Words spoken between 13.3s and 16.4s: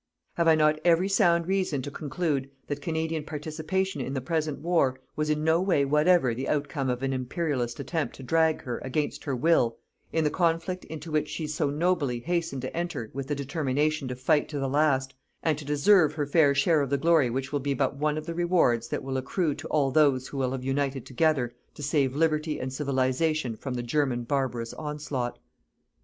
determination to fight to the last, and to deserve her